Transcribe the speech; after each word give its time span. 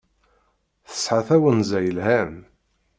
Tesɛa 0.89 1.21
tawenza 1.27 1.79
yelhan. 1.83 2.33